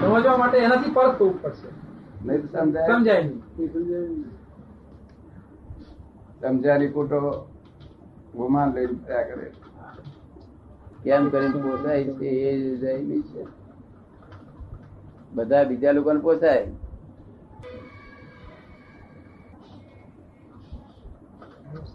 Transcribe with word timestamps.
સમજવા 0.00 0.36
માટે 0.36 0.58
એનાથી 0.58 0.90
પરત 0.90 1.18
થવું 1.18 1.42
પડશે. 1.42 1.68
નહીં 2.26 2.42
સમજાય. 2.46 2.86
સમજાય 2.86 3.22
નહીં. 3.22 4.24
સમજારી 6.40 6.88
ખોટો 6.88 7.48
ગુમાન 8.34 8.74
લઈને 8.74 8.92
ફર્યા 8.92 9.22
કરે. 9.22 9.52
કેમ 11.04 11.30
કરીને 11.30 11.60
પોસાય 11.60 12.04
છે 12.04 12.26
એ 12.26 12.76
જયેલી 12.76 13.22
છે. 13.22 13.46
બધા 15.34 15.64
બીજા 15.64 15.92
લોકોને 15.92 16.20
પોસાય. 16.20 16.66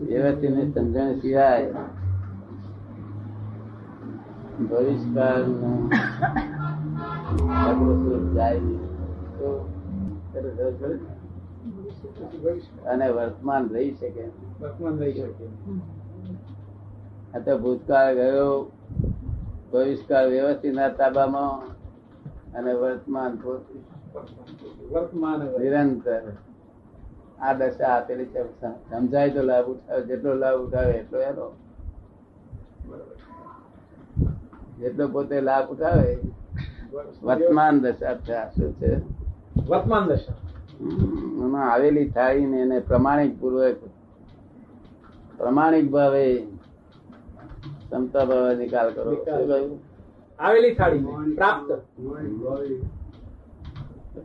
વ્યવસ્થિત 0.00 0.74
સમજણ 0.74 1.14
સિવાય 1.14 1.74
ખરું? 4.58 5.90
અને 12.86 13.10
વર્તમાન 13.10 13.68
રહી 13.68 13.94
શકે. 13.94 14.28
વર્તમાન 14.60 14.98
રહી 14.98 15.12
શકે. 15.12 15.46
આ 17.34 17.38
તો 17.38 17.58
ભૂતકાળ 17.58 18.14
ગયો 18.14 18.72
ભવિષ્યકાળ 19.72 20.26
વ્યવસ્થિત 20.26 20.74
ના 20.74 20.88
તાબામાં 20.88 21.60
અને 22.52 22.74
વર્તમાન 22.74 23.38
વર્તમાન 24.90 25.40
નિરંતર. 25.40 26.20
આ 27.40 27.52
દશા 27.52 27.88
આપેલી 27.88 28.24
છે. 28.24 28.42
સમજાય 28.90 29.30
તો 29.30 29.42
લાભ 29.42 29.64
ઉઠાવે 29.64 30.02
જેટલો 30.02 30.34
લાભ 30.34 30.54
ઉઠાવે 30.54 30.92
એટલો 30.92 31.18
એનો 31.18 31.56
જેટલો 34.80 35.08
પોતે 35.08 35.40
લાભ 35.40 35.70
ઉઠાવે 35.72 36.12
વર્તમાન 37.22 37.80
દશા 37.80 38.44
શું 38.50 38.72
છે? 38.72 38.90
વર્તમાન 39.68 40.04
દશા. 40.06 40.36
એમાં 41.44 41.72
આવેલી 41.72 42.08
થાળીને 42.10 42.58
એને 42.60 42.78
પ્રમાણિક 42.80 43.40
પૂર્વક 43.40 43.76
પ્રમાણિક 45.38 45.90
ભાવે 45.90 46.24
ક્ષમતા 47.80 48.24
ભાવે 48.24 48.52
નિકાલ 48.56 48.88
કરો? 48.90 49.10
આવેલી 50.38 50.74
થાળી 50.74 51.34
પ્રાપ્ત. 51.34 51.70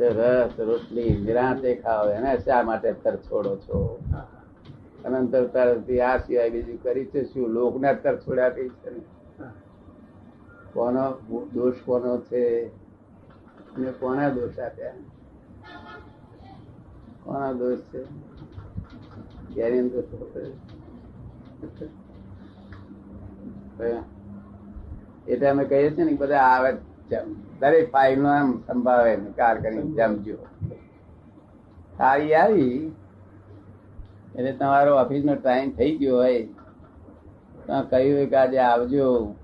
રસ 0.00 0.60
રોટલી 0.60 1.10
નિરાંતે 1.24 1.74
ખાઓ 1.74 2.04
એને 2.10 2.36
શા 2.38 2.62
માટે 2.62 2.92
તર 2.92 3.16
છોડો 3.16 3.56
છો? 3.56 3.78
અનંતર 5.04 5.44
તરફથી 5.46 6.00
આ 6.00 6.16
સિવાય 6.18 6.50
બીજું 6.50 6.78
કરી 6.82 7.04
છે 7.04 7.24
શું? 7.24 7.50
લોકને 7.50 7.94
તર 7.94 8.16
છોડ્યા 8.16 8.48
કઈ 8.48 8.68
છે 8.68 8.90
ને? 8.90 9.00
કોનો 10.74 11.12
દોષ 11.54 11.74
કોનો 11.84 12.18
છે? 12.18 12.66
ને 13.78 13.90
કોના 13.90 14.28
દોષ 14.28 14.58
આપ્યા? 14.58 14.94
કોના 17.24 17.52
દોષ 17.52 17.78
છે? 17.78 18.02
એટલે 25.28 25.48
અમે 25.48 25.64
કહીએ 25.64 25.90
છીએ 25.90 26.04
ને 26.04 26.12
બધા 26.12 26.38
આવે. 26.38 26.76
દરેક 27.60 27.92
ફાઇલ 27.92 28.22
નો 28.22 28.28
આમ 28.28 28.62
સંભાવે 28.66 29.16
કાર 29.16 29.60
કરીને 29.60 29.82
જમજો 29.82 30.36
સારી 31.98 32.34
આવી 32.34 32.92
એટલે 34.34 34.52
તમારો 34.52 34.96
ઓફિસ 34.96 35.24
નો 35.24 35.34
ટાઈમ 35.34 35.70
થઈ 35.70 35.96
ગયો 35.96 36.16
હોય. 36.16 36.42
તો 37.66 37.82
કહ્યું 37.90 38.16
હોય 38.16 38.26
કે 38.26 38.36
આજે 38.36 38.58
આવજો. 38.58 39.34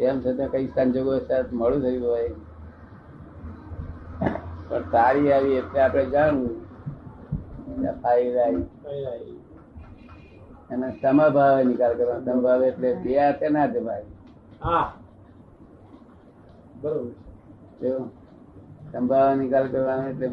તેમ 0.00 0.20
છતાં 0.20 0.48
કઈ 0.48 0.66
સંજોગો 0.66 1.18
સાથે 1.18 1.56
મોડું 1.56 1.82
થયું 1.82 2.06
હોય. 2.08 2.30
પણ 4.68 4.82
તારી 4.92 5.32
આવી 5.32 5.52
એટલે 5.52 5.80
આપણે 5.80 6.04
જાણવું. 6.06 6.70
અને 10.70 10.92
સમભાવે 11.02 11.64
નિકાલ 11.64 11.94
કરવાનો. 11.94 12.24
સમભાવે 12.24 12.68
એટલે 12.68 12.94
બે 12.94 13.18
હાથે 13.18 13.48
ના 13.48 13.66
જવાય 13.66 14.04
હા. 14.62 14.92
બરોબર. 16.80 18.08
સંભાવ 18.92 19.34
નિકાલ 19.34 19.66
કરવાનો 19.68 20.08
એટલે 20.08 20.28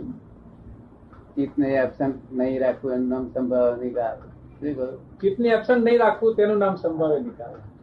ચિત્તને 1.36 1.68
એબસન્ટ 1.70 2.16
નહીં 2.32 2.62
રાખવું 2.62 2.94
એનું 2.94 3.10
નામ 3.10 3.28
સંભાવ 3.28 3.78
નિકાલ. 3.78 4.18
શું 4.18 4.76
કહ્યું? 4.76 5.20
ચિત્તની 5.20 5.50
એબસન્ટ 5.50 5.84
નહીં 5.84 6.00
રાખવું 6.00 6.36
તેનું 6.36 6.58
નામ 6.58 6.76
સંભાવે 6.76 7.20
નિકાલ. 7.20 7.52
ને? 7.52 7.77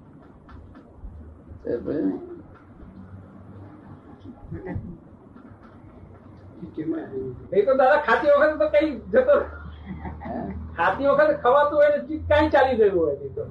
એ 7.53 7.63
તો 7.63 7.73
દાદા 7.75 8.01
ખાતી 8.03 8.33
વખતે 8.33 8.57
તો 8.59 8.67
કઈ 8.71 8.91
જતો 9.13 9.35
ખાતી 10.77 11.09
વખતે 11.09 11.35
ખવાતું 11.43 11.77
હોય 11.77 11.91
કાંઈ 12.29 12.51
ચાલી 12.51 12.77
રહ્યું 12.77 12.99
હોય 12.99 13.31
તો. 13.37 13.45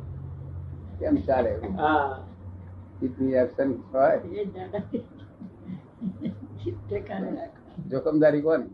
કેમ 1.00 1.16
ચાલે 1.28 1.52
હા. 1.78 2.06
ચિત્તની 3.00 3.36
એબસન્ટ 3.36 3.80
હોય? 3.94 4.18
જોખમદારી 7.90 8.42
કોની? 8.42 8.72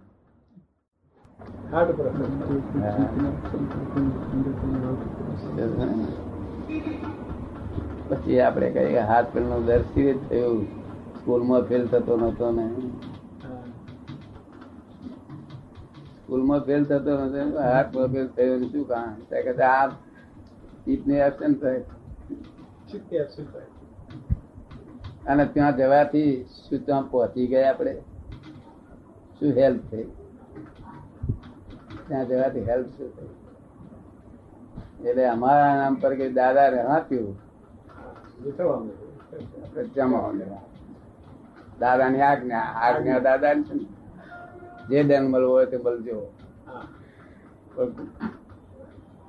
હાર્ડ 1.72 1.92
પર. 1.98 2.06
પછી 8.10 8.40
આપણે 8.40 8.72
કહીએ 8.72 9.00
હાથ 9.00 9.26
પેલનું 9.34 9.66
દર્શી 9.66 10.14
જ 10.14 10.30
થયું. 10.30 10.64
સ્કૂલમાં 11.20 11.62
ફેલ 11.62 11.88
થતો 11.88 12.18
નતો 12.18 12.52
ને. 12.52 12.68
સ્કૂલમાં 16.20 16.60
ફેલ 16.60 16.84
થતો 16.84 17.14
નતો 17.26 17.60
હાથ 17.62 17.98
ફેલ 18.12 18.28
થયો 18.28 18.56
ને 18.56 18.68
શું 18.68 18.88
કામ? 18.88 19.16
કે 19.32 19.64
આ 19.64 19.88
ચિત્તની 19.88 21.16
એબસેન્ટ 21.16 21.62
થાય. 21.62 21.84
અને 25.28 25.46
ત્યાં 25.46 25.78
જવાથી 25.78 26.46
શું 26.70 26.80
ત્યાં 26.86 27.10
પહોંચી 27.10 27.48
ગયા 27.48 27.70
આપણે? 27.70 27.94
શું 29.40 29.52
હેલ્પ 29.54 29.82
થઈ? 29.92 30.04
ત્યાં 32.08 32.28
જવાથી 32.28 32.64
હેલ્પ 32.64 32.88
શું 32.88 33.10
થઈ? 33.18 33.30
એટલે 35.10 35.26
અમારા 35.26 35.76
નામ 35.76 35.94
પર 35.96 36.16
કે 36.16 36.30
દાદા 36.32 36.68
રાખ્યું 36.70 37.49
દાદાની 41.80 42.22
આજ્ઞા 42.22 42.60
આજ્ઞા 42.60 43.20
દાદાની 43.20 43.64
છે 43.64 43.74
ને. 43.74 43.86
જે 44.90 45.04
દંડ 45.04 45.30
મળવો 45.30 45.52
હોય 45.52 45.66
તે 45.66 45.78
બલજો 45.78 46.20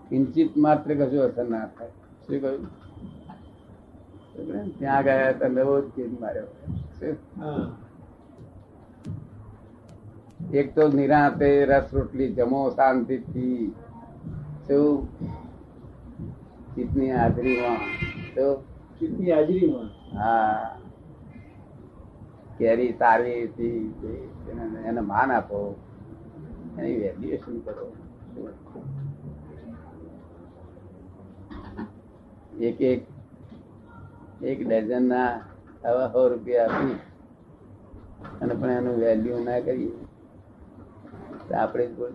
કિંચિત 0.09 0.57
માત્ર 0.57 0.95
કશું 0.95 1.23
અસર 1.23 1.49
ના 1.49 1.67
થાય. 1.67 1.89
શું 2.27 2.41
કહ્યું? 2.41 2.67
ત્યાં 4.79 5.03
ગયા 5.03 5.33
તો 5.33 5.47
નવો 5.49 5.81
જ 5.81 5.85
કેદ 5.97 6.21
માર્યો. 6.21 6.49
એક 10.55 10.75
તો 10.75 10.89
નિરાતે 10.89 11.65
રસ 11.65 11.95
રોટલી 11.95 12.33
જમો 12.33 12.71
શાંતિથી. 12.71 13.75
શું? 14.67 15.09
ચિત્તની 16.75 17.11
હાજરીમાં. 17.11 17.79
શું? 18.35 18.70
ચિત્તની 19.01 19.33
હાજરીમાં 19.33 20.17
હા. 20.19 20.79
કેરી 22.59 22.93
હતી 23.45 23.95
એને- 24.51 25.01
માન 25.01 25.33
આપો. 25.33 25.77
એની 26.79 26.97
વેલ્યુએશન 26.97 27.59
કરો. 27.61 27.93
એક 32.61 32.81
એક 32.81 33.07
એક 34.43 34.69
ડઝન 34.69 35.03
ના 35.03 35.27
આવા 35.85 36.09
સો 36.09 36.29
રૂપિયા 36.29 36.65
આપી. 36.65 36.99
અને 38.43 38.55
પણ 38.55 38.71
એનું 38.71 38.97
વેલ્યુ 38.97 39.39
ના 39.39 39.61
કરીએ. 39.61 39.93
તો 41.49 41.57
આપણે 41.57 41.87
જ 41.87 41.97
બોલ 41.97 42.13